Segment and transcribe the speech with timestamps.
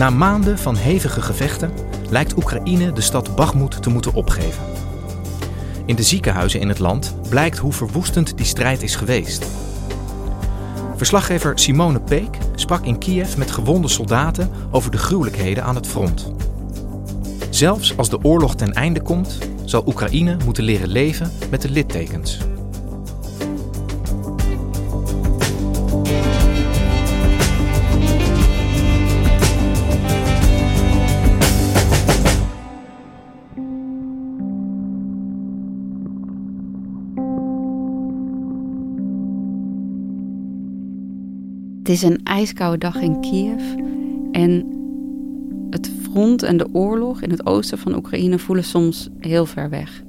[0.00, 1.72] Na maanden van hevige gevechten
[2.10, 4.62] lijkt Oekraïne de stad Bakhmut te moeten opgeven.
[5.86, 9.46] In de ziekenhuizen in het land blijkt hoe verwoestend die strijd is geweest.
[10.96, 16.32] Verslaggever Simone Peek sprak in Kiev met gewonde soldaten over de gruwelijkheden aan het front.
[17.50, 22.38] Zelfs als de oorlog ten einde komt, zal Oekraïne moeten leren leven met de littekens.
[41.90, 43.62] Is een ijskoude dag in Kiev
[44.32, 44.64] en
[45.70, 50.02] het front en de oorlog in het oosten van Oekraïne voelen soms heel ver weg.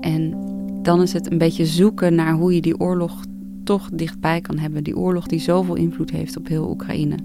[0.00, 0.34] En
[0.82, 3.24] dan is het een beetje zoeken naar hoe je die oorlog
[3.64, 4.84] toch dichtbij kan hebben.
[4.84, 7.16] Die oorlog die zoveel invloed heeft op heel Oekraïne.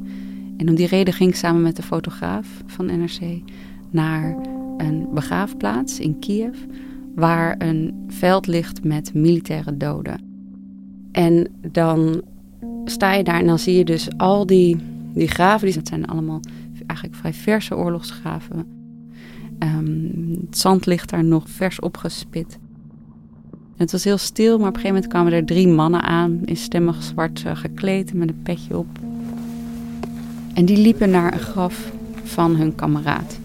[0.58, 3.42] En om die reden ging ik samen met de fotograaf van NRC
[3.90, 4.38] naar
[4.78, 6.58] een begraafplaats in Kiev,
[7.16, 10.22] waar een veld ligt met militaire doden.
[11.12, 12.22] En dan
[12.86, 14.78] sta je daar en dan zie je dus al die,
[15.14, 15.66] die graven.
[15.66, 16.40] Die, dat zijn allemaal
[16.88, 18.66] eigenlijk vrij verse oorlogsgraven.
[19.60, 22.58] Ehm, het zand ligt daar nog vers opgespit.
[23.76, 26.58] Het was heel stil, maar op een gegeven moment kwamen er drie mannen aan, in
[26.58, 28.88] stemmig zwart uh, gekleed met een petje op.
[30.54, 31.92] En die liepen naar een graf
[32.24, 33.40] van hun kameraad.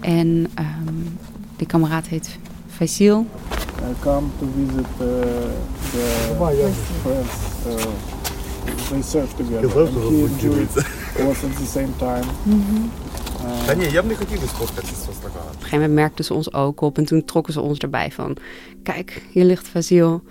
[0.00, 1.18] En um,
[1.56, 3.20] die kameraad heet Faisal.
[3.20, 5.08] I come to visit uh,
[5.92, 6.72] the
[7.02, 7.66] friends.
[7.66, 8.19] Uh,
[8.89, 9.79] they serve together.
[9.79, 10.67] And he and Julie
[11.27, 12.25] was at the same time.
[13.65, 15.39] Та ні, я б не хотів би сфоткатися з Востока.
[15.39, 18.11] Op een gegeven moment merkten ze ons ook op en toen trokken ze ons erbij
[18.11, 18.37] van...
[18.83, 20.21] Kijk, hier ligt Fasil.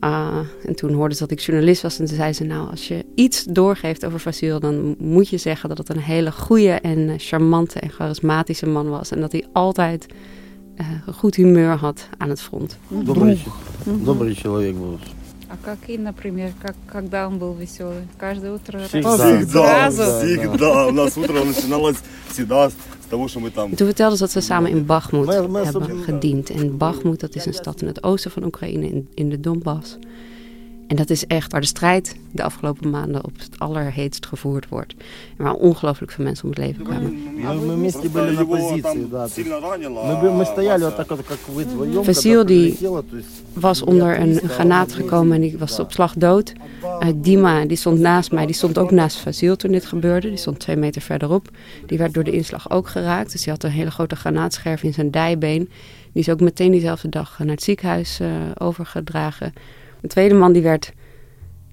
[0.00, 2.44] Uh, en toen hoorden ze dat ik journalist was en toen zei ze...
[2.44, 4.60] Nou, als je iets doorgeeft over Fasil...
[4.60, 9.10] dan moet je zeggen dat het een hele goede en charmante en charismatische man was.
[9.10, 10.06] En dat hij altijd
[10.76, 12.78] uh, goed humeur had aan het front.
[12.88, 13.38] Добрый,
[13.84, 14.98] добрый человек был.
[15.50, 18.06] А как и, например, как, когда он был веселый?
[18.18, 19.16] Каждое утро Всегда.
[19.16, 20.26] Всегда, сразу?
[20.26, 20.86] всегда.
[20.86, 21.96] У нас утро начиналось
[22.28, 22.74] всегда с
[23.10, 23.70] того, что мы там...
[23.70, 26.50] En toen vertelden ze dat ze samen in Bakhmut Maar- maar- hebben gediend.
[26.50, 29.96] En Bakhmut, dat is een stad in het oosten van Oekraïne, in, in de Donbass.
[30.91, 34.93] En dat is echt waar de strijd de afgelopen maanden op het allerheetst gevoerd wordt.
[35.37, 37.17] En waar ongelooflijk veel mensen om het leven kwamen.
[42.03, 42.77] Vasil die
[43.53, 46.53] was onder een granaat gekomen en die was op slag dood.
[46.83, 50.29] Uh, Dima die stond naast mij, die stond ook naast Vasil toen dit gebeurde.
[50.29, 51.49] Die stond twee meter verderop.
[51.85, 53.31] Die werd door de inslag ook geraakt.
[53.31, 55.69] Dus die had een hele grote granaatscherf in zijn dijbeen.
[56.13, 59.53] Die is ook meteen diezelfde dag naar het ziekenhuis uh, overgedragen.
[60.00, 60.92] De tweede man die werd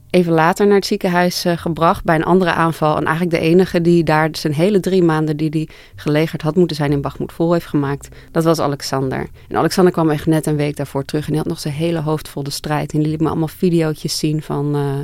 [0.09, 2.97] even later naar het ziekenhuis uh, gebracht bij een andere aanval.
[2.97, 6.75] En eigenlijk de enige die daar zijn hele drie maanden die hij gelegerd had moeten
[6.75, 8.07] zijn in Bagmoed vol heeft gemaakt.
[8.31, 9.27] Dat was Alexander.
[9.47, 11.23] En Alexander kwam echt net een week daarvoor terug.
[11.23, 12.93] En hij had nog zijn hele hoofd vol de strijd.
[12.93, 14.99] En die liet me allemaal videootjes zien van uh,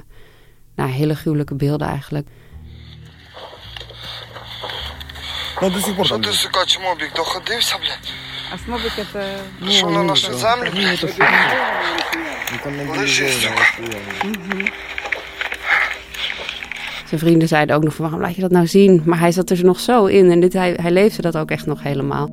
[0.76, 2.28] nou, hele gruwelijke beelden eigenlijk.
[5.62, 6.40] Ну, до сих пор Що там ти, есть.
[6.40, 8.23] сука, чмобік, доходився, блядь?
[8.52, 9.22] А смобик это...
[9.70, 11.04] Що на нашу землю, блядь?
[12.52, 13.64] мы там Лежи, мобилизованы сука.
[13.72, 14.70] постоянно.
[17.10, 19.02] Zijn vrienden zeiden ook nog van waarom laat je dat nou zien?
[19.06, 21.66] Maar hij zat er nog zo in en dit, hij, hij leefde dat ook echt
[21.66, 22.30] nog helemaal.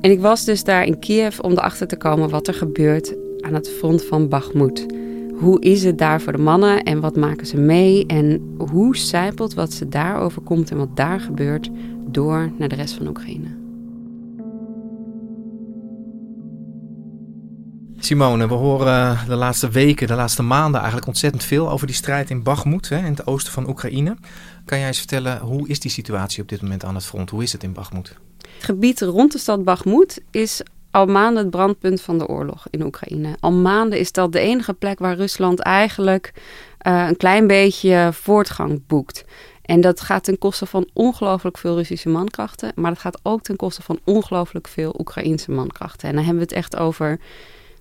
[0.00, 3.54] En ik was dus daar in Kiev om erachter te komen wat er gebeurt aan
[3.54, 4.86] het front van Bakhmut.
[5.34, 8.06] Hoe is het daar voor de mannen en wat maken ze mee?
[8.06, 11.70] En hoe zijpelt wat ze daar overkomt en wat daar gebeurt
[12.06, 13.55] door naar de rest van Oekraïne?
[18.07, 22.29] Simone, we horen de laatste weken, de laatste maanden eigenlijk ontzettend veel over die strijd
[22.29, 24.15] in Bakhmut, in het oosten van Oekraïne.
[24.65, 27.29] Kan jij eens vertellen, hoe is die situatie op dit moment aan het front?
[27.29, 28.15] Hoe is het in Bakhmut?
[28.55, 30.61] Het gebied rond de stad Bakhmut is
[30.91, 33.35] al maanden het brandpunt van de oorlog in Oekraïne.
[33.39, 36.33] Al maanden is dat de enige plek waar Rusland eigenlijk
[36.87, 39.25] uh, een klein beetje voortgang boekt.
[39.61, 42.71] En dat gaat ten koste van ongelooflijk veel Russische mankrachten.
[42.75, 46.09] Maar dat gaat ook ten koste van ongelooflijk veel Oekraïnse mankrachten.
[46.09, 47.19] En dan hebben we het echt over.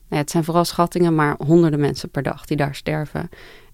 [0.09, 3.29] Nou ja, het zijn vooral schattingen, maar honderden mensen per dag die daar sterven.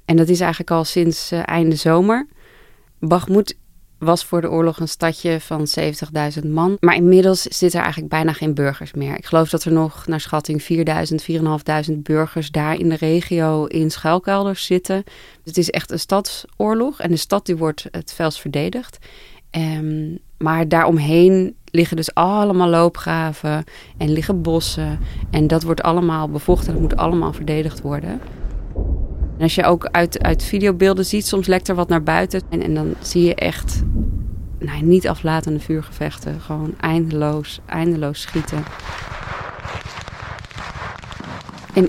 [0.05, 2.27] En dat is eigenlijk al sinds uh, einde zomer.
[2.99, 3.57] Bakhmut
[3.99, 5.67] was voor de oorlog een stadje van
[6.43, 6.77] 70.000 man.
[6.81, 9.17] Maar inmiddels zitten er eigenlijk bijna geen burgers meer.
[9.17, 10.69] Ik geloof dat er nog naar schatting 4.000,
[11.93, 15.05] 4.500 burgers daar in de regio in schuilkelders zitten.
[15.45, 18.99] Het is echt een stadsoorlog en de stad die wordt het felst verdedigd.
[20.43, 23.65] Maar daaromheen liggen dus allemaal loopgraven
[23.99, 24.99] en liggen bossen.
[25.31, 28.21] En dat wordt allemaal bevochten en dat moet allemaal verdedigd worden.
[29.37, 32.43] En als je ook uit, uit videobeelden ziet, soms lekt er wat naar buiten.
[32.49, 33.83] En, en dan zie je echt
[34.59, 36.41] nou, niet aflatende vuurgevechten.
[36.41, 38.65] Gewoon eindeloos, eindeloos schieten.
[41.75, 41.89] En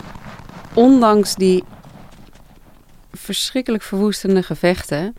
[0.74, 1.64] ondanks die
[3.12, 5.14] verschrikkelijk verwoestende gevechten,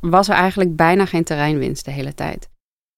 [0.00, 2.50] was er eigenlijk bijna geen terreinwinst de hele tijd.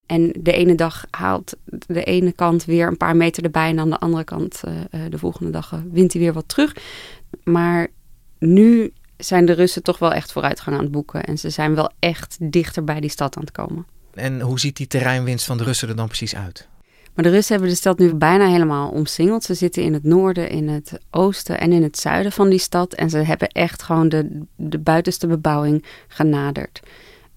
[0.07, 1.57] En de ene dag haalt
[1.87, 5.19] de ene kant weer een paar meter erbij en aan de andere kant uh, de
[5.19, 6.77] volgende dag wint hij weer wat terug.
[7.45, 7.89] Maar
[8.39, 11.25] nu zijn de Russen toch wel echt vooruitgang aan het boeken.
[11.25, 13.87] En ze zijn wel echt dichter bij die stad aan het komen.
[14.15, 16.69] En hoe ziet die terreinwinst van de Russen er dan precies uit?
[17.15, 19.45] Maar de Russen hebben de stad nu bijna helemaal omsingeld.
[19.45, 22.95] Ze zitten in het noorden, in het oosten en in het zuiden van die stad.
[22.95, 26.81] En ze hebben echt gewoon de, de buitenste bebouwing genaderd.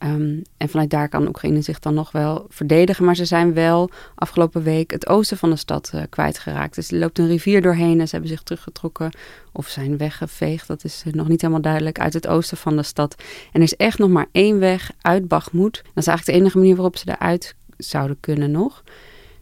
[0.03, 3.05] Um, en vanuit daar kan Oekraïne zich dan nog wel verdedigen.
[3.05, 6.75] Maar ze zijn wel afgelopen week het oosten van de stad uh, kwijtgeraakt.
[6.75, 9.11] Dus er loopt een rivier doorheen en ze hebben zich teruggetrokken
[9.51, 10.67] of zijn weggeveegd.
[10.67, 13.15] Dat is nog niet helemaal duidelijk uit het oosten van de stad.
[13.51, 15.73] En er is echt nog maar één weg uit Bagmoed.
[15.73, 18.83] Dat is eigenlijk de enige manier waarop ze eruit zouden kunnen nog.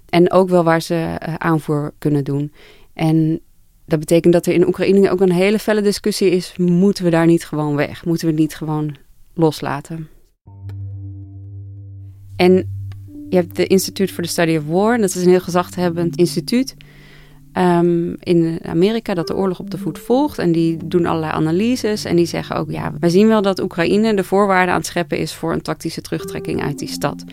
[0.09, 0.93] En ook wel waar ze
[1.27, 2.53] uh, aanvoer kunnen doen.
[2.93, 3.39] En
[3.85, 7.25] dat betekent dat er in Oekraïne ook een hele felle discussie is: moeten we daar
[7.25, 8.05] niet gewoon weg?
[8.05, 8.95] Moeten we niet gewoon
[9.33, 10.09] loslaten?
[12.35, 12.69] En
[13.29, 14.97] je hebt de Institute for the Study of War.
[14.97, 16.75] Dat is een heel gezaghebbend instituut
[17.57, 20.37] um, in Amerika dat de oorlog op de voet volgt.
[20.37, 22.05] En die doen allerlei analyses.
[22.05, 25.17] En die zeggen ook, ja, wij zien wel dat Oekraïne de voorwaarden aan het scheppen
[25.17, 27.23] is voor een tactische terugtrekking uit die stad.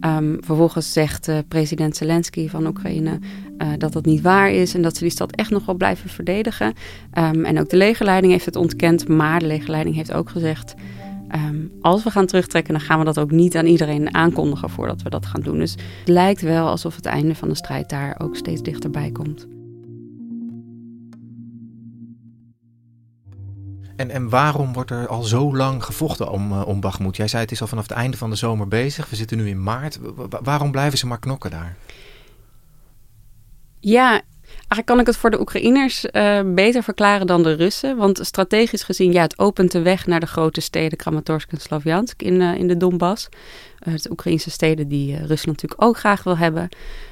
[0.00, 3.18] Um, vervolgens zegt uh, president Zelensky van Oekraïne
[3.58, 6.10] uh, dat dat niet waar is en dat ze die stad echt nog wel blijven
[6.10, 6.72] verdedigen.
[7.18, 10.74] Um, en ook de legerleiding heeft het ontkend, maar de legerleiding heeft ook gezegd
[11.34, 15.02] Um, als we gaan terugtrekken, dan gaan we dat ook niet aan iedereen aankondigen voordat
[15.02, 15.58] we dat gaan doen.
[15.58, 19.46] Dus het lijkt wel alsof het einde van de strijd daar ook steeds dichterbij komt.
[23.96, 27.16] En, en waarom wordt er al zo lang gevochten om, uh, om Bagmoed?
[27.16, 29.10] Jij zei het is al vanaf het einde van de zomer bezig.
[29.10, 29.98] We zitten nu in maart.
[30.42, 31.76] waarom blijven ze maar knokken daar?
[33.80, 37.96] Ja, Eigenlijk kan ik het voor de Oekraïners uh, beter verklaren dan de Russen.
[37.96, 42.22] Want strategisch gezien, ja, het opent de weg naar de grote steden Kramatorsk en Slavjansk
[42.22, 43.28] in, uh, in de Donbass.
[43.88, 46.64] Uh, de Oekraïnse steden die Rusland natuurlijk ook graag wil hebben.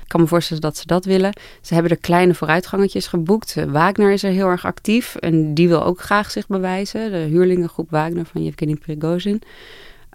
[0.03, 1.33] Ik kan me voorstellen dat ze dat willen.
[1.61, 3.55] Ze hebben er kleine vooruitgangetjes geboekt.
[3.69, 7.11] Wagner is er heel erg actief en die wil ook graag zich bewijzen.
[7.11, 9.43] De huurlingengroep Wagner van Yevgeny Prigozhin.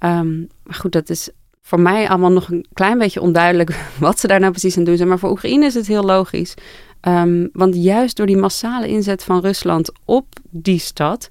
[0.04, 1.30] Um, maar goed, dat is
[1.62, 4.98] voor mij allemaal nog een klein beetje onduidelijk wat ze daar nou precies aan doen
[4.98, 5.10] zijn.
[5.10, 6.54] Maar voor Oekraïne is het heel logisch.
[7.02, 11.28] Um, want juist door die massale inzet van Rusland op die stad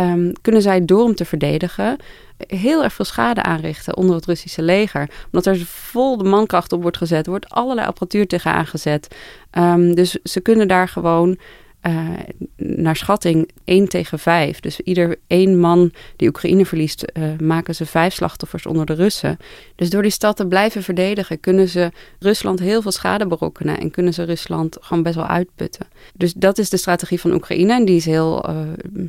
[0.00, 1.96] um, kunnen zij door hem te verdedigen
[2.36, 5.10] heel erg veel schade aanrichten onder het Russische leger.
[5.24, 9.16] Omdat er vol de mankracht op wordt gezet, wordt allerlei apparatuur tegen aangezet.
[9.58, 11.38] Um, dus ze kunnen daar gewoon
[11.86, 12.08] uh,
[12.56, 14.60] naar schatting 1 tegen 5.
[14.60, 19.38] Dus ieder één man die Oekraïne verliest, uh, maken ze vijf slachtoffers onder de Russen.
[19.76, 23.90] Dus door die stad te blijven verdedigen, kunnen ze Rusland heel veel schade berokkenen en
[23.90, 25.86] kunnen ze Rusland gewoon best wel uitputten.
[26.14, 28.56] Dus dat is de strategie van Oekraïne en die is heel, uh,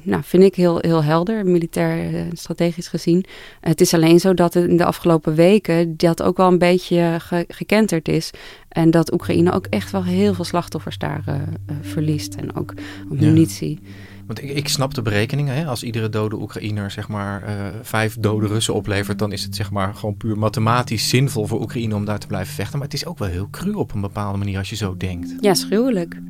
[0.04, 3.26] nou, vind ik heel, heel helder, militair strategisch gezien.
[3.62, 7.46] het is alleen zo dat in de afgelopen weken dat ook wel een beetje ge
[7.48, 8.32] gekenterd is.
[8.78, 11.42] En dat Oekraïne ook echt wel heel veel slachtoffers daar uh, uh,
[11.82, 12.36] verliest.
[12.36, 12.74] En ook
[13.10, 13.80] munitie.
[13.82, 13.90] Ja.
[14.26, 15.56] Want ik, ik, snap de berekeningen.
[15.56, 15.66] Hè?
[15.66, 19.72] Als iedere dode Oekraïner zeg maar uh, vijf dode Russen oplevert, dan is het zeg
[19.72, 22.78] maar gewoon puur mathematisch zinvol voor Oekraïne om daar te blijven vechten.
[22.78, 25.36] Maar het is ook wel heel cru op een bepaalde manier als je zo denkt.
[25.40, 26.22] Ja, schuwelijk.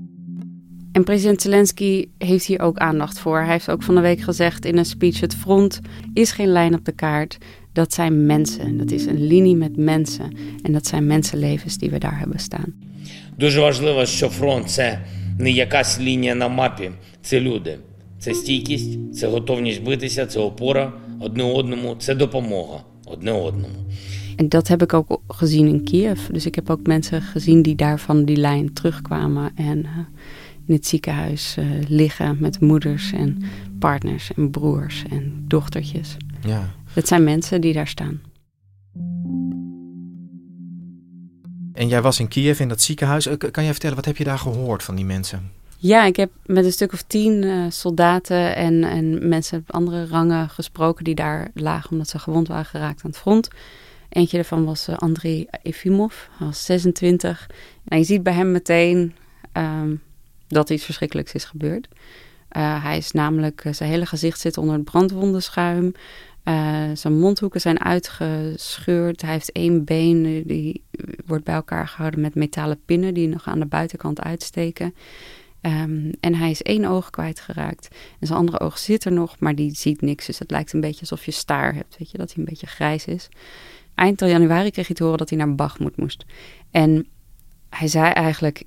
[0.92, 3.40] En president Zelensky heeft hier ook aandacht voor.
[3.40, 5.80] Hij heeft ook van de week gezegd in een speech: het front
[6.14, 7.38] is geen lijn op de kaart
[7.77, 8.77] dat zijn mensen.
[8.79, 10.37] Dat is een linie met mensen.
[10.63, 12.73] En dat zijn mensenlevens die we daar hebben staan.
[13.39, 14.99] Дуже важливо, що фронт це
[15.39, 16.91] не якась лінія на мапі.
[17.23, 17.79] Це люди,
[18.19, 23.75] це стійкість, це готовність битися, це опора одне одному, це допомога одне одному.
[24.37, 26.21] En dat heb ik ook gezien in Kiev.
[26.31, 29.99] Dus ik heb ook mensen gezien die daar van die lijn terugkwamen en uh,
[30.67, 33.43] in het ziekenhuis uh, liggen met moeders en
[33.79, 36.17] partners en broers en dochtertjes.
[36.47, 36.75] Ja.
[36.94, 38.22] Dat zijn mensen die daar staan.
[41.74, 43.28] En jij was in Kiev in dat ziekenhuis.
[43.38, 45.52] Kan jij vertellen, wat heb je daar gehoord van die mensen?
[45.80, 50.08] Ja, ik heb met een stuk of tien uh, soldaten en, en mensen op andere
[50.08, 53.48] rangen gesproken die daar lagen omdat ze gewond waren geraakt aan het front.
[54.10, 57.50] Eentje daarvan was uh, Andrei Efimov, hij was 26.
[57.86, 59.16] En je ziet bij hem meteen
[59.54, 60.02] um,
[60.48, 61.88] dat iets verschrikkelijks is gebeurd.
[62.52, 65.94] Uh, hij is namelijk, zijn hele gezicht zit onder het brandwondenschuim.
[66.94, 69.22] Zijn mondhoeken zijn uitgescheurd.
[69.22, 70.84] Hij heeft één been, die
[71.26, 74.96] wordt bij elkaar gehouden met metalen pinnen die nog aan de buitenkant uitsteken.
[75.62, 77.88] Um, en hij is één oog kwijtgeraakt.
[78.20, 80.26] En zijn andere oog zit er nog, maar die ziet niks.
[80.26, 82.68] Dus het lijkt een beetje alsof je staar hebt, weet je, dat hij een beetje
[82.68, 83.30] grijs is.
[83.96, 86.26] Eind januari kreeg hij te horen dat hij naar Bachmoed moest.
[86.72, 87.08] En
[87.70, 88.64] hij zei eigenlijk,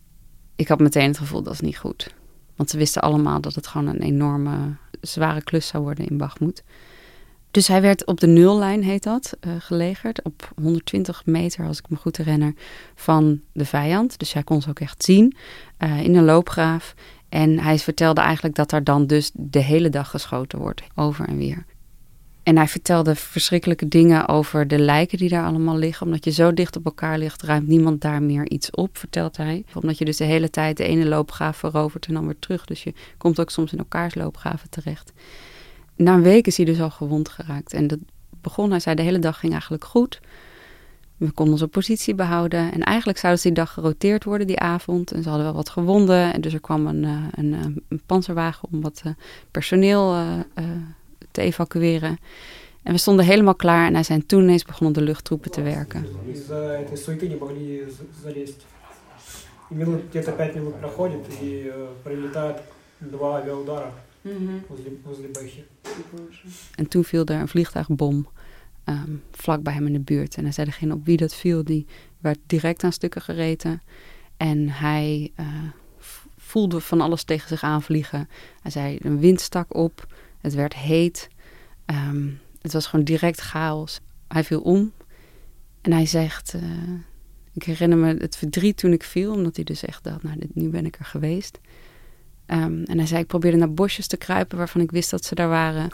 [0.56, 2.14] ik had meteen het gevoel dat is niet goed.
[2.56, 6.62] Want ze wisten allemaal dat het gewoon een enorme, zware klus zou worden in Bachmoed.
[7.50, 10.22] Dus hij werd op de nullijn, heet dat, uh, gelegerd.
[10.22, 12.54] Op 120 meter, als ik me goed herinner,
[12.94, 14.18] van de vijand.
[14.18, 15.36] Dus hij kon ze ook echt zien
[15.78, 16.94] uh, in een loopgraaf.
[17.28, 21.36] En hij vertelde eigenlijk dat er dan dus de hele dag geschoten wordt, over en
[21.36, 21.64] weer.
[22.42, 26.06] En hij vertelde verschrikkelijke dingen over de lijken die daar allemaal liggen.
[26.06, 29.64] Omdat je zo dicht op elkaar ligt, ruimt niemand daar meer iets op, vertelt hij.
[29.74, 32.64] Omdat je dus de hele tijd de ene loopgraaf verovert en dan weer terug.
[32.64, 35.12] Dus je komt ook soms in elkaars loopgraven terecht.
[36.00, 37.72] Na een week is hij dus al gewond geraakt.
[37.72, 37.98] En dat
[38.40, 40.20] begon, hij zei, de hele dag ging eigenlijk goed.
[41.16, 42.72] We konden onze positie behouden.
[42.72, 45.12] En eigenlijk zouden ze die dag geroteerd worden die avond.
[45.12, 46.32] En ze hadden wel wat gewonden.
[46.32, 47.04] En dus er kwam een,
[47.34, 49.02] een, een panzerwagen om wat
[49.50, 50.64] personeel uh, uh,
[51.30, 52.18] te evacueren.
[52.82, 53.86] En we stonden helemaal klaar.
[53.86, 56.06] En hij zei, toen ineens begonnen de luchttroepen te werken.
[66.74, 68.28] En toen viel er een vliegtuigbom
[68.84, 70.36] um, vlak bij hem in de buurt.
[70.36, 71.86] En hij zei degene op wie dat viel, die
[72.18, 73.82] werd direct aan stukken gereten.
[74.36, 75.46] En hij uh,
[76.36, 78.28] voelde van alles tegen zich aanvliegen.
[78.62, 81.28] Hij zei, een wind stak op, het werd heet.
[81.86, 84.00] Um, het was gewoon direct chaos.
[84.28, 84.92] Hij viel om
[85.80, 86.54] en hij zegt...
[86.54, 86.62] Uh,
[87.52, 90.54] ik herinner me het verdriet toen ik viel, omdat hij dus echt dacht, nou, dit,
[90.54, 91.60] nu ben ik er geweest.
[92.52, 95.34] Um, en hij zei, ik probeerde naar bosjes te kruipen waarvan ik wist dat ze
[95.34, 95.90] daar waren.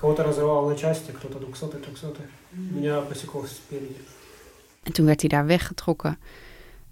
[4.82, 6.18] En toen werd hij daar weggetrokken.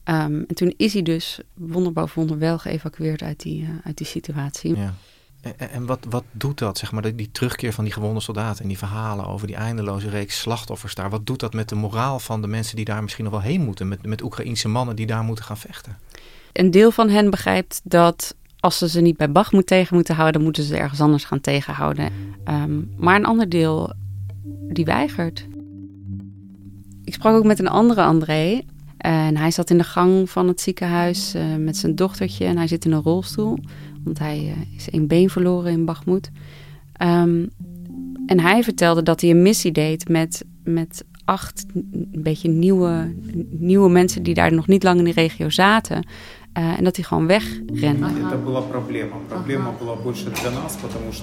[0.04, 3.96] Um, en toen is hij dus wonder boven wonder wel geëvacueerd uit die, uh, uit
[3.96, 4.76] die situatie.
[4.76, 4.94] Ja.
[5.40, 8.62] En, en wat, wat doet dat, zeg maar, die, die terugkeer van die gewonde soldaten
[8.62, 11.10] en die verhalen over die eindeloze reeks slachtoffers daar?
[11.10, 13.64] Wat doet dat met de moraal van de mensen die daar misschien nog wel heen
[13.64, 13.88] moeten?
[13.88, 15.98] Met, met Oekraïense mannen die daar moeten gaan vechten?
[16.52, 20.34] Een deel van hen begrijpt dat als ze ze niet bij Bachmoed tegen moeten houden,
[20.34, 22.10] dan moeten ze ergens anders gaan tegenhouden.
[22.48, 23.92] Um, maar een ander deel
[24.68, 25.46] die weigert.
[27.04, 28.62] Ik sprak ook met een andere André.
[28.96, 32.66] En hij zat in de gang van het ziekenhuis uh, met zijn dochtertje en hij
[32.66, 33.58] zit in een rolstoel.
[34.04, 36.30] Want hij uh, is één been verloren in Bachmoed.
[37.02, 37.50] Um,
[38.26, 43.14] en hij vertelde dat hij een missie deed met, met acht een beetje nieuwe,
[43.50, 46.06] nieuwe mensen die daar nog niet lang in de regio zaten.
[46.54, 47.98] En dat hij gewoon wegrende.
[48.30, 49.12] Dat was een probleem.
[49.12, 51.22] Het probleem was voor ons,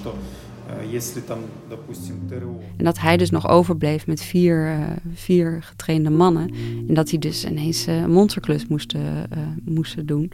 [2.76, 6.50] en dat hij dus nog overbleef met vier, э, vier getrainde mannen.
[6.88, 9.26] En dat hij dus ineens eh, een monsterklus moest, eh, eh,
[9.64, 10.32] moesten doen.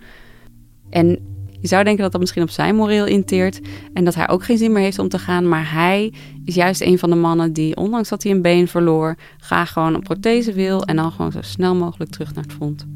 [0.90, 1.18] En
[1.60, 3.60] je zou denken dat dat misschien op zijn moreel inteert.
[3.92, 5.48] En dat hij ook geen zin meer heeft om te gaan.
[5.48, 6.12] Maar hij
[6.44, 9.94] is juist een van de mannen die, ondanks dat hij een been verloor, graag gewoon
[9.94, 10.84] een prothese wil.
[10.84, 12.86] En dan gewoon zo snel mogelijk terug naar het front.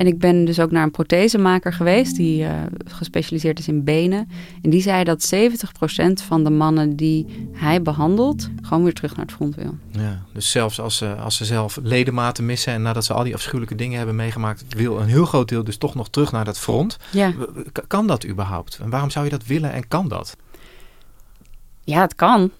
[0.00, 2.50] En ik ben dus ook naar een prothesemaker geweest die uh,
[2.84, 4.28] gespecialiseerd is in benen.
[4.62, 5.38] En die zei dat 70%
[6.26, 9.74] van de mannen die hij behandelt gewoon weer terug naar het front wil.
[9.90, 13.34] Ja, dus zelfs als ze, als ze zelf ledematen missen en nadat ze al die
[13.34, 16.58] afschuwelijke dingen hebben meegemaakt, wil een heel groot deel dus toch nog terug naar dat
[16.58, 16.96] front.
[17.10, 17.32] Ja.
[17.86, 18.78] Kan dat überhaupt?
[18.82, 20.36] En waarom zou je dat willen en kan dat?
[21.84, 22.50] Ja, het kan.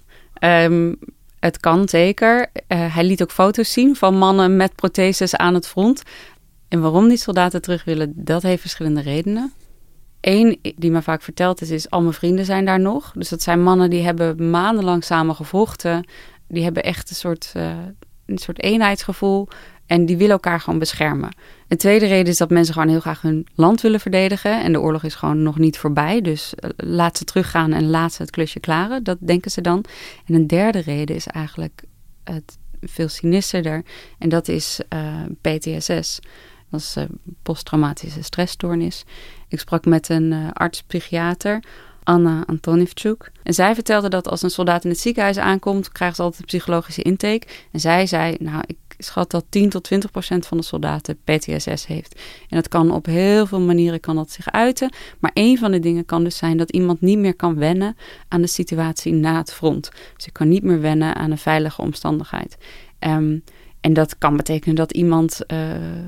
[0.41, 0.99] Um,
[1.41, 2.51] het kan zeker.
[2.69, 6.03] Uh, hij liet ook foto's zien van mannen met protheses aan het front.
[6.71, 9.53] En waarom die soldaten terug willen, dat heeft verschillende redenen.
[10.21, 13.12] Eén die me vaak verteld is, is al mijn vrienden zijn daar nog.
[13.15, 16.07] Dus dat zijn mannen die hebben maandenlang samen gevochten.
[16.49, 17.73] Die hebben echt een soort, uh,
[18.27, 19.49] een soort eenheidsgevoel.
[19.87, 21.35] En die willen elkaar gewoon beschermen.
[21.69, 24.62] Een tweede reden is dat mensen gewoon heel graag hun land willen verdedigen.
[24.62, 26.21] En de oorlog is gewoon nog niet voorbij.
[26.21, 29.05] Dus eh, laat ze teruggaan en laat ze het klusje klaren.
[29.05, 29.85] Dat denken ze dan.
[30.27, 31.83] En een derde reden is eigenlijk
[32.25, 33.83] het veel sinisterder.
[34.19, 36.21] En dat is uh, PTSS.
[36.71, 37.05] Dat is uh,
[37.43, 39.05] posttraumatische stressstoornis.
[39.49, 41.62] Ik sprak met een uh, arts-psychiater,
[42.03, 43.33] Anna Antonivchuk.
[43.43, 46.47] En zij vertelde dat als een soldaat in het ziekenhuis aankomt, krijgt ze altijd een
[46.47, 47.47] psychologische intake.
[47.73, 51.87] En zij zei, nou, ik schat dat 10 tot 20 procent van de soldaten PTSS
[51.87, 52.21] heeft.
[52.49, 54.93] En dat kan op heel veel manieren kan dat zich uiten.
[55.19, 57.97] Maar een van de dingen kan dus zijn dat iemand niet meer kan wennen
[58.29, 59.91] aan de situatie na het front.
[60.17, 62.57] Dus je kan niet meer wennen aan een veilige omstandigheid.
[63.00, 63.43] Um,
[63.81, 65.59] en dat kan betekenen dat iemand uh,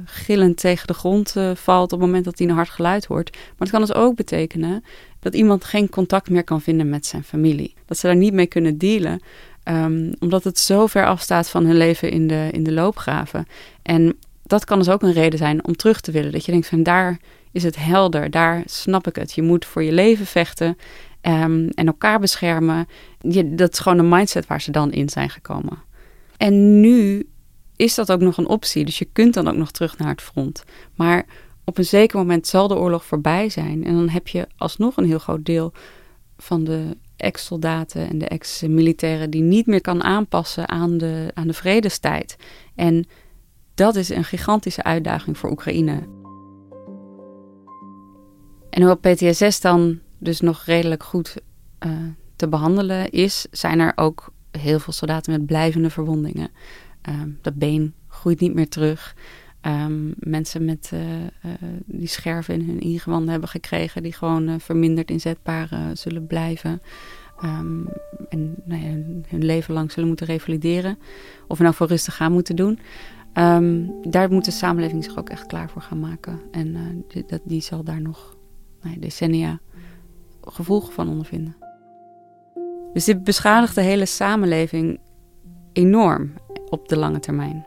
[0.05, 3.31] gillend tegen de grond uh, valt op het moment dat hij een hard geluid hoort.
[3.33, 4.85] Maar het kan dus ook betekenen
[5.21, 7.75] dat iemand geen contact meer kan vinden met zijn familie.
[7.87, 9.21] Dat ze daar niet mee kunnen dealen,
[9.64, 13.47] um, omdat het zo ver afstaat van hun leven in de, in de loopgraven.
[13.83, 16.33] En dat kan dus ook een reden zijn om terug te willen.
[16.33, 17.19] Dat je denkt van daar
[17.52, 19.33] is het helder, daar snap ik het.
[19.33, 20.76] Je moet voor je leven vechten
[21.23, 22.88] um, en elkaar beschermen.
[23.21, 25.79] Je, dat is gewoon een mindset waar ze dan in zijn gekomen.
[26.37, 27.26] En nu
[27.76, 28.85] is dat ook nog een optie.
[28.85, 30.64] Dus je kunt dan ook nog terug naar het front.
[30.95, 31.26] Maar
[31.64, 33.85] op een zeker moment zal de oorlog voorbij zijn.
[33.85, 35.73] En dan heb je alsnog een heel groot deel
[36.37, 41.52] van de ex-soldaten en de ex-militairen die niet meer kan aanpassen aan de, aan de
[41.52, 42.37] vredestijd.
[42.75, 43.07] En
[43.75, 46.09] dat is een gigantische uitdaging voor Oekraïne.
[48.71, 51.37] En hoewel PTSS dan dus nog redelijk goed
[51.87, 51.93] uh,
[52.37, 56.50] te behandelen is, zijn er ook heel veel soldaten met blijvende verwondingen.
[57.09, 59.16] Um, dat been groeit niet meer terug.
[59.66, 61.28] Um, mensen met, uh, uh,
[61.85, 66.82] die scherven in hun ingewanden hebben gekregen, die gewoon uh, verminderd inzetbaar zullen blijven.
[67.44, 67.88] Um,
[68.28, 68.82] en nou
[69.28, 70.99] hun leven lang zullen moeten revalideren.
[71.49, 72.78] Of nou voor rustig gaan moeten doen.
[74.02, 76.40] daar moet de samenleving zich ook echt klaar voor gaan maken.
[76.50, 78.37] En die, dat, die zal daar nog
[78.82, 79.61] nou decennia
[80.40, 81.56] gevolgen van ondervinden.
[82.92, 85.00] Dus dit beschadigt de hele samenleving
[85.72, 86.33] enorm
[86.72, 87.66] op de lange termijn.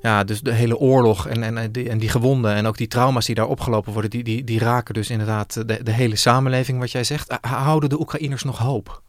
[0.00, 3.26] Ja, dus de hele oorlog en, en, die, en die gewonden en ook die trauma's
[3.26, 6.90] die daar opgelopen worden, die, die, die raken dus inderdaad de, de hele samenleving, wat
[6.90, 7.38] jij zegt.
[7.40, 9.02] Houden de Oekraïners nog hoop?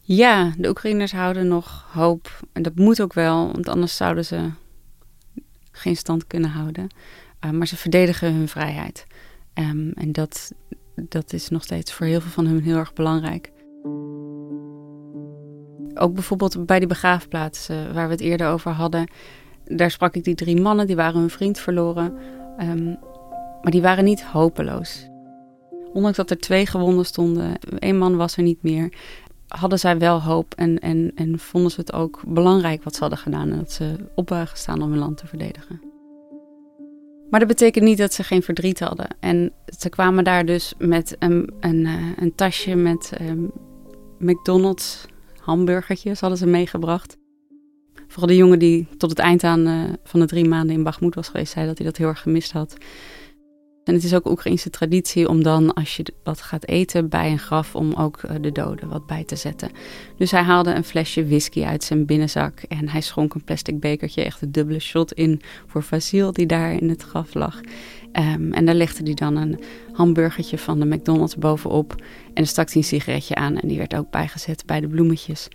[0.00, 2.40] Ja, de Oekraïners houden nog hoop.
[2.52, 4.50] En dat moet ook wel, want anders zouden ze
[5.72, 6.86] geen stand kunnen houden.
[7.44, 9.06] Uh, maar ze verdedigen hun vrijheid.
[9.54, 10.52] Um, en dat,
[10.94, 13.52] dat is nog steeds voor heel veel van hen heel erg belangrijk.
[15.94, 19.10] Ook bijvoorbeeld bij die begraafplaats uh, waar we het eerder over hadden.
[19.64, 22.14] Daar sprak ik die drie mannen, die waren hun vriend verloren.
[22.60, 22.98] Um,
[23.62, 25.08] maar die waren niet hopeloos.
[25.92, 28.92] Ondanks dat er twee gewonden stonden, één man was er niet meer,
[29.48, 33.18] hadden zij wel hoop en, en, en vonden ze het ook belangrijk wat ze hadden
[33.18, 35.80] gedaan en dat ze op waren gestaan om hun land te verdedigen.
[37.30, 39.06] Maar dat betekent niet dat ze geen verdriet hadden.
[39.20, 43.50] En ze kwamen daar dus met een, een, uh, een tasje met um,
[44.18, 45.06] McDonald's
[45.42, 47.16] hamburgertjes hadden ze meegebracht.
[48.08, 51.14] Vooral de jongen die tot het eind aan uh, van de drie maanden in Bagmoed
[51.14, 52.76] was geweest, zei dat hij dat heel erg gemist had.
[53.84, 57.38] En het is ook Oekraïnse traditie om dan, als je wat gaat eten bij een
[57.38, 59.70] graf, om ook uh, de doden wat bij te zetten.
[60.16, 64.24] Dus hij haalde een flesje whisky uit zijn binnenzak en hij schonk een plastic bekertje,
[64.24, 67.60] echt een dubbele shot in voor Vasil die daar in het graf lag.
[68.12, 69.60] Um, en daar legde hij dan een
[69.92, 71.94] hamburgertje van de McDonald's bovenop.
[72.26, 75.48] En dan stak hij een sigaretje aan en die werd ook bijgezet bij de bloemetjes.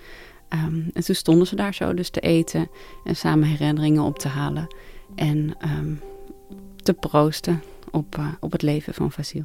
[0.49, 2.69] Um, en toen stonden ze daar zo dus te eten
[3.03, 4.75] en samen herinneringen op te halen.
[5.15, 5.99] En um,
[6.83, 7.61] te proosten
[7.97, 9.43] op, uh, op het leven van Vasil.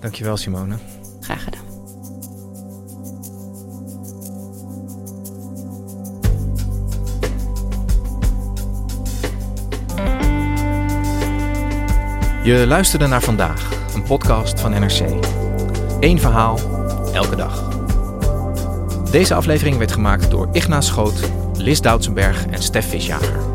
[0.00, 0.76] Dankjewel Simone.
[1.20, 1.68] Graag gedaan.
[12.44, 15.00] Je luisterde naar vandaag, een podcast van NRC.
[16.00, 16.58] Eén verhaal,
[17.12, 17.68] elke dag.
[19.10, 23.49] Deze aflevering werd gemaakt door Igna Schoot, Lis Doutsenberg en Stef Visjager.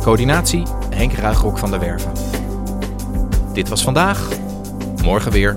[0.00, 2.12] Coördinatie Henk Ruigrok van der Werven.
[3.52, 4.28] Dit was vandaag,
[5.02, 5.56] morgen weer.